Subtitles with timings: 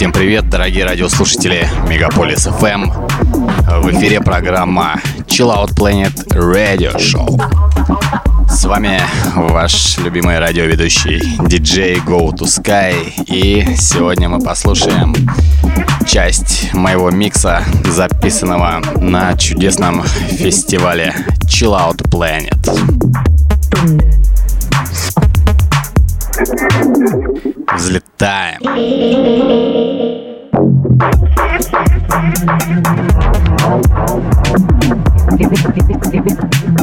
[0.00, 2.90] Всем привет, дорогие радиослушатели Мегаполис FM.
[3.82, 7.38] В эфире программа Chill Out Planet Radio Show.
[8.48, 8.98] С вами
[9.36, 12.94] ваш любимый радиоведущий диджей Go to Sky.
[13.26, 15.14] И сегодня мы послушаем
[16.06, 22.56] часть моего микса, записанного на чудесном фестивале Chill Out Planet.
[27.80, 28.60] Взлетаем.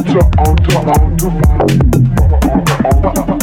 [0.08, 1.46] Jump on, jump on, jump
[3.30, 3.37] on.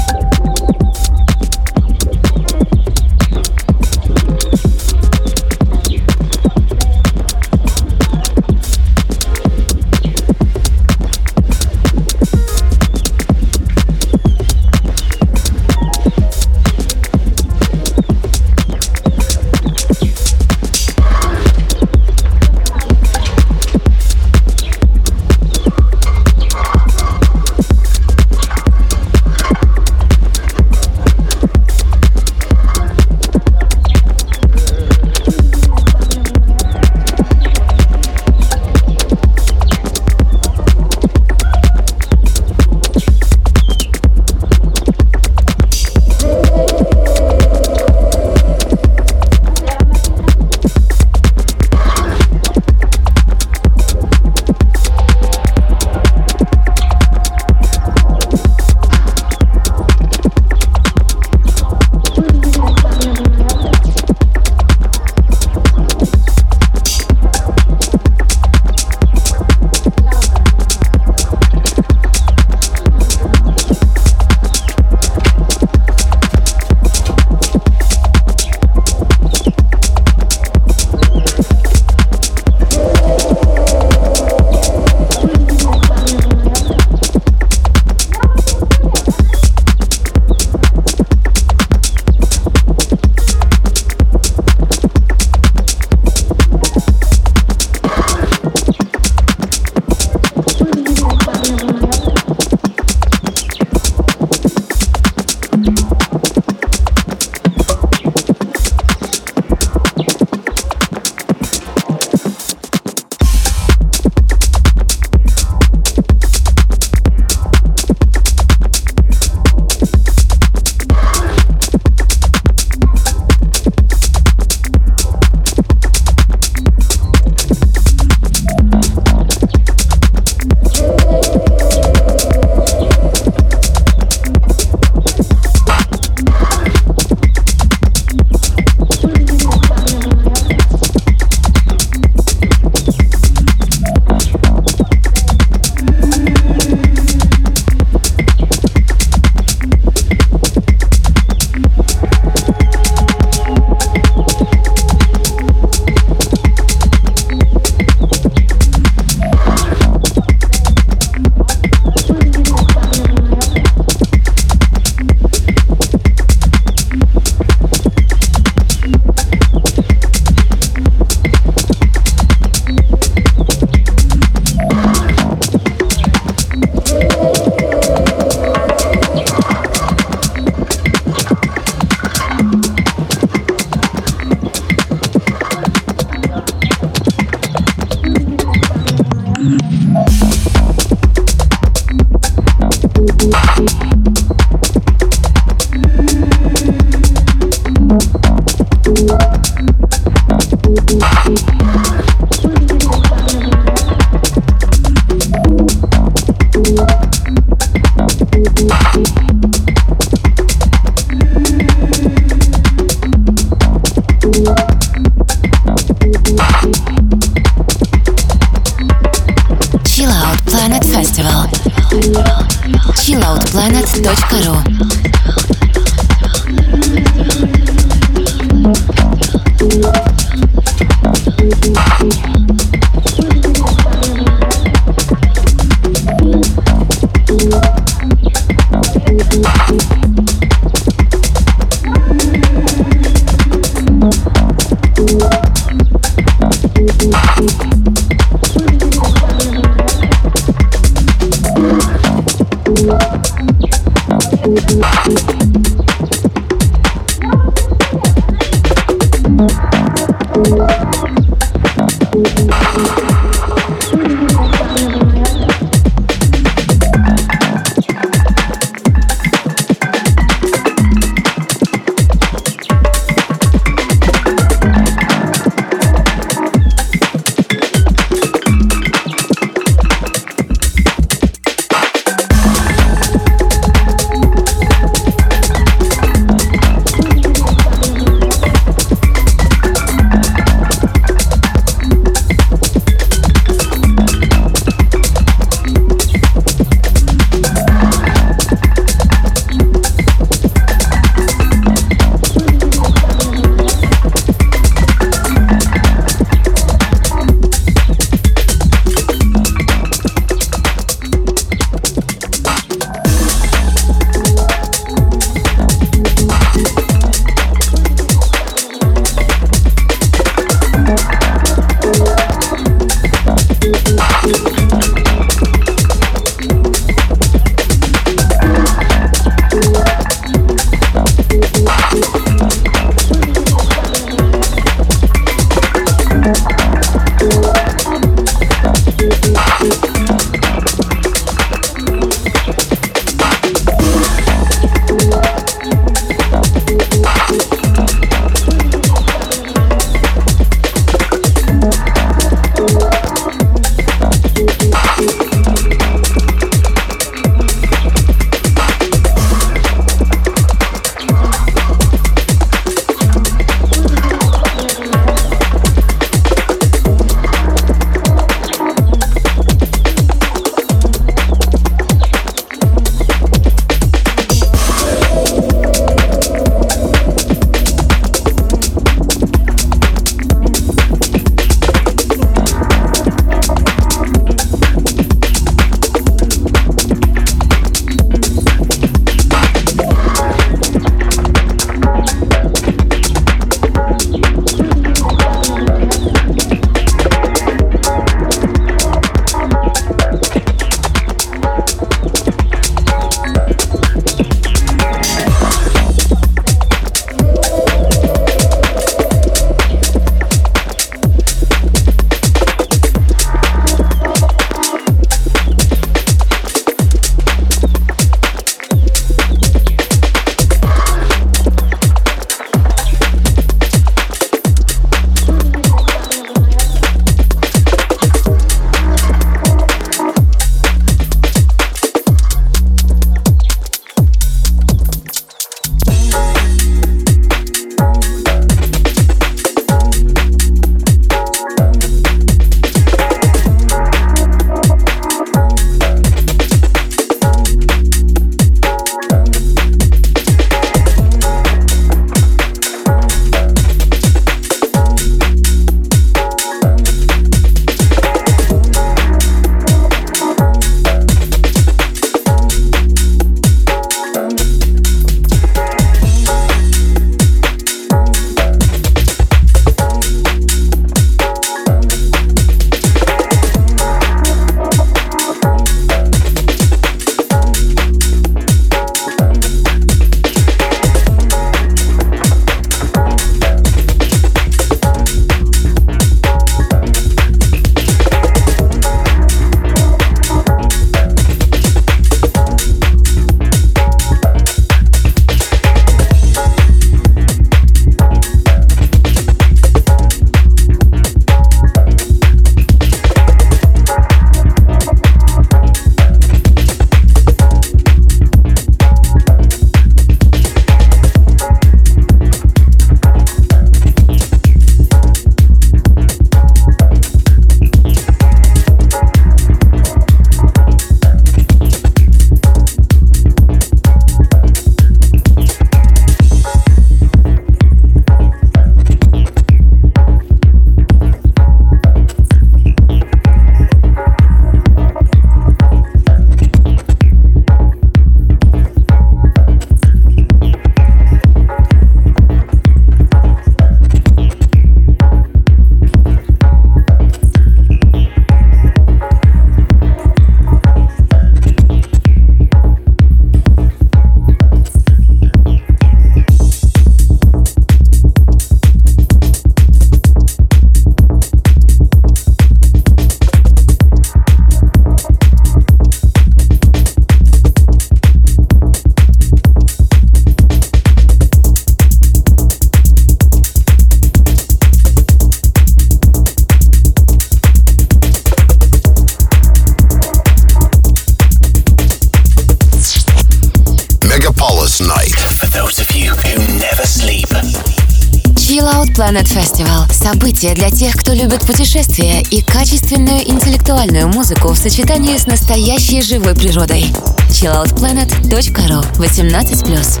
[590.38, 596.36] Событие для тех, кто любит путешествия и качественную интеллектуальную музыку в сочетании с настоящей живой
[596.36, 596.92] природой.
[597.28, 600.00] chilloutplanet.ru 18+.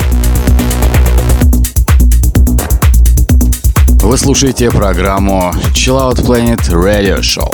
[4.00, 7.52] Вы слушаете программу Chill Out Planet Radio Show.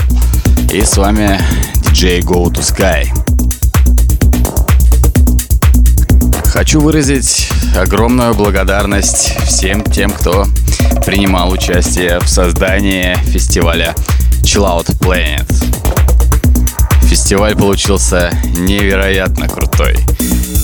[0.70, 1.40] И с вами
[1.84, 3.08] DJ Go to Sky.
[6.44, 10.46] Хочу выразить огромную благодарность всем тем, кто
[11.04, 13.94] принимал участие в создании фестиваля
[14.42, 15.46] Chill Planet.
[17.02, 19.96] Фестиваль получился невероятно крутой.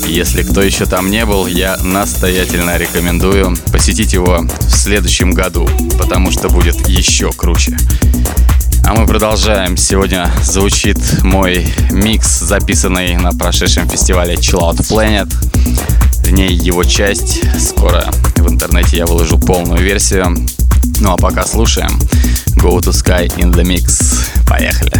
[0.06, 6.30] Если кто еще там не был, я настоятельно рекомендую посетить его в следующем году, потому
[6.30, 7.76] что будет еще круче.
[8.84, 9.76] А мы продолжаем.
[9.76, 15.32] Сегодня звучит мой микс, записанный на прошедшем фестивале Chill Planet.
[16.24, 17.40] В ней его часть.
[17.60, 18.10] Скоро
[18.50, 20.36] в интернете я выложу полную версию.
[21.00, 21.90] Ну а пока слушаем.
[22.56, 24.28] Go to Sky in the Mix.
[24.46, 24.92] Поехали.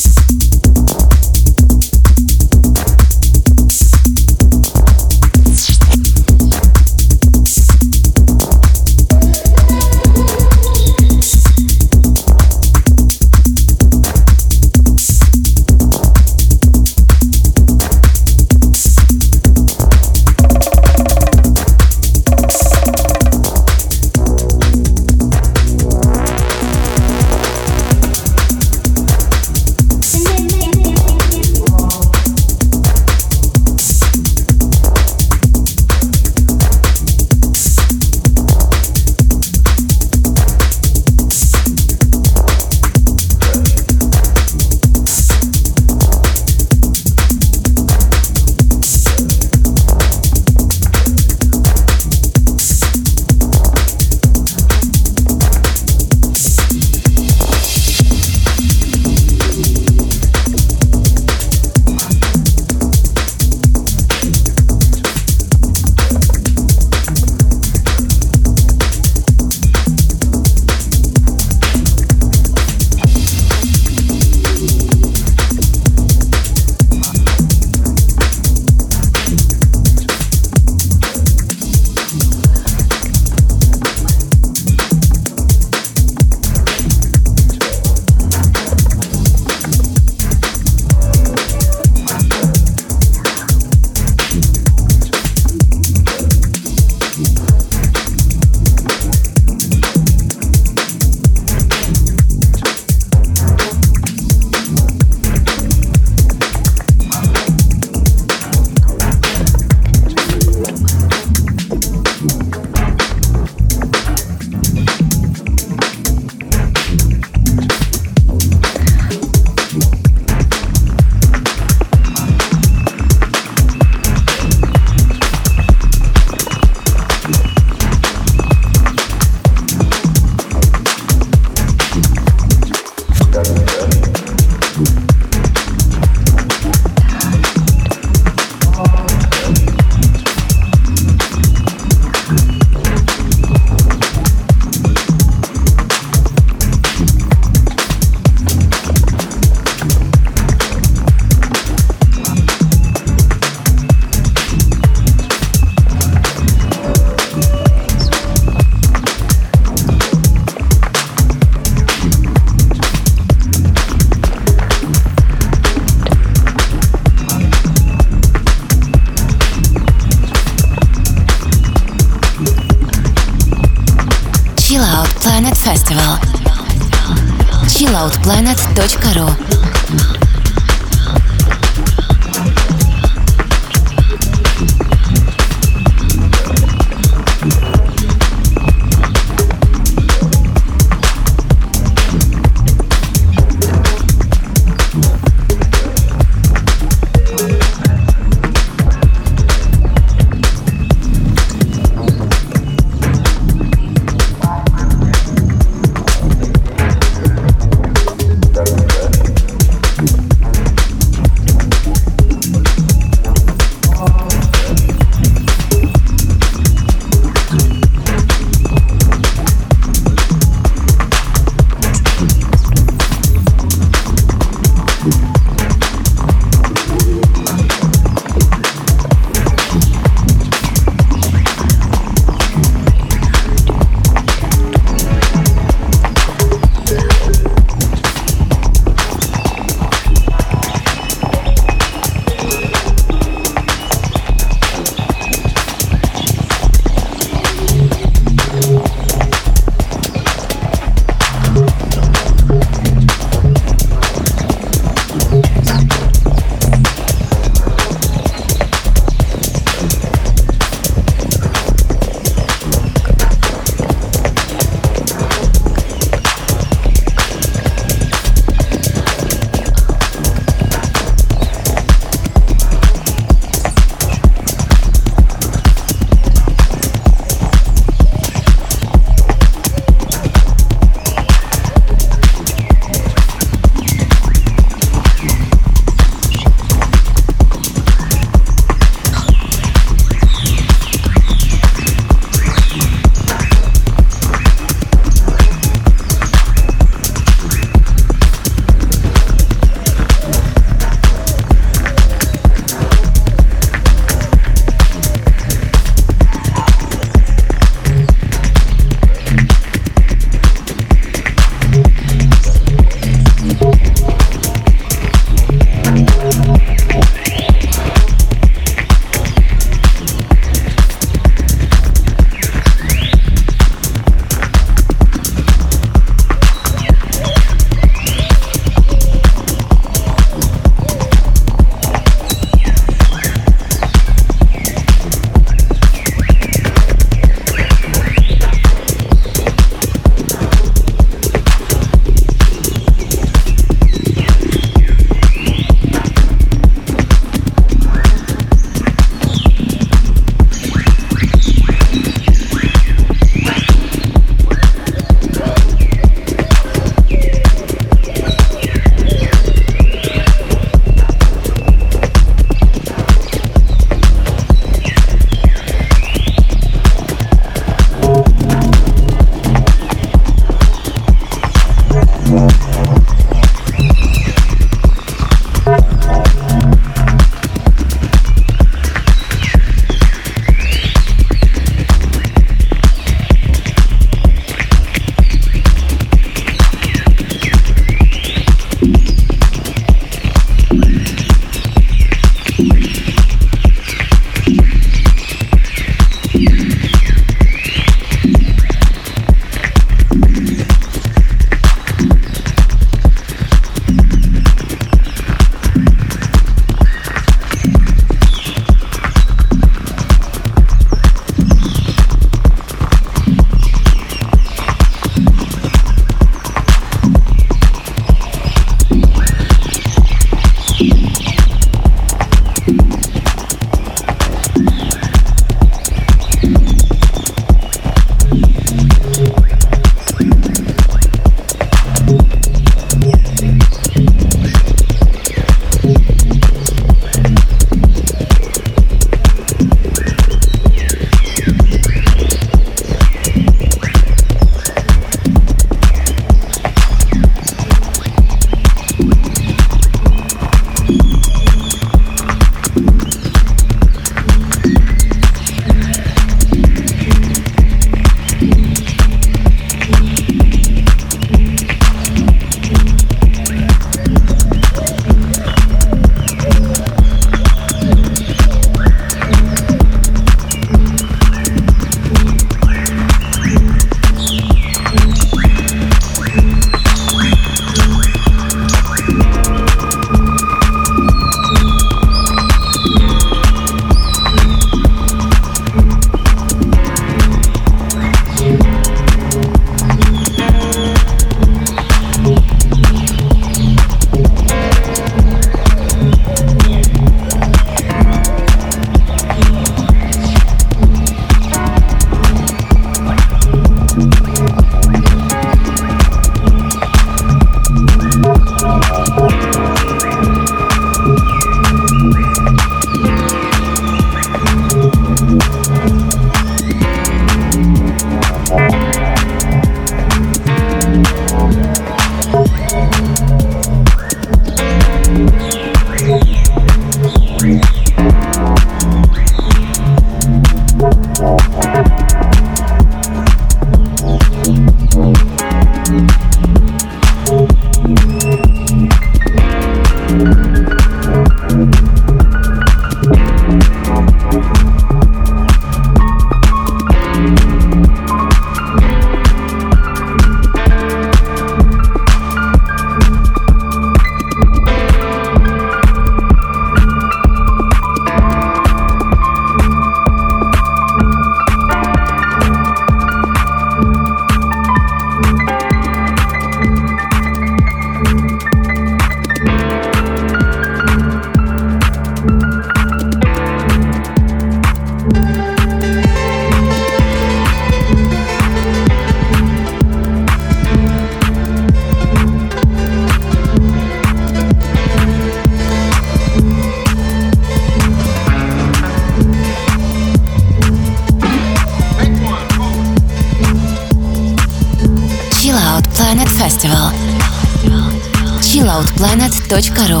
[598.40, 600.00] chilloutplanet.ru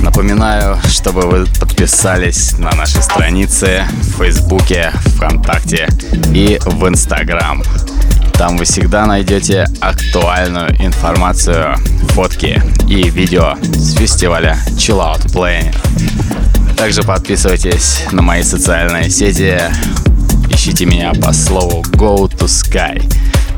[0.00, 1.46] Напоминаю, чтобы вы
[1.78, 5.88] подписались на наши страницы в Фейсбуке, ВКонтакте
[6.34, 7.62] и в Инстаграм.
[8.32, 11.76] Там вы всегда найдете актуальную информацию,
[12.14, 15.72] фотки и видео с фестиваля Chill Out Planet.
[16.76, 19.60] Также подписывайтесь на мои социальные сети.
[20.50, 23.08] Ищите меня по слову Go to Sky.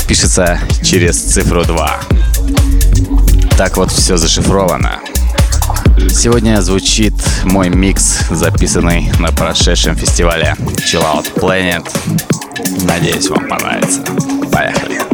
[0.07, 2.01] Пишется через цифру 2.
[3.57, 5.01] Так вот все зашифровано.
[6.09, 11.87] Сегодня звучит мой микс, записанный на прошедшем фестивале Chill Out Planet.
[12.87, 14.03] Надеюсь, вам понравится.
[14.53, 15.10] Поехали.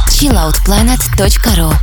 [0.09, 1.73] chilloutplanet.ru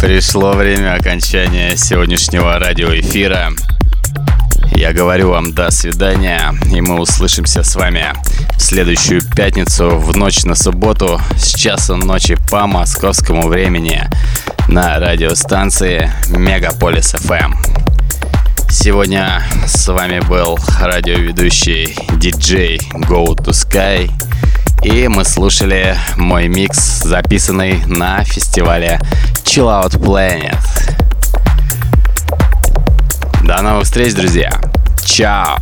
[0.00, 3.50] Пришло время окончания сегодняшнего радиоэфира.
[4.76, 8.12] Я говорю вам до свидания, и мы услышимся с вами
[8.56, 14.02] в следующую пятницу в ночь на субботу с часу ночи по московскому времени
[14.68, 17.93] на радиостанции Мегаполис FM.
[18.74, 24.10] Сегодня с вами был радиоведущий диджей Go to Sky.
[24.82, 29.00] И мы слушали мой микс, записанный на фестивале
[29.44, 30.58] Chill Out Planet.
[33.44, 34.50] До новых встреч, друзья.
[35.06, 35.56] Чао.